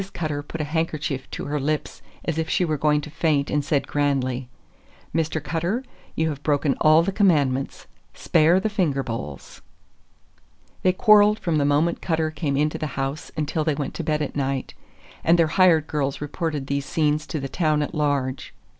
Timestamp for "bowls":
9.03-9.61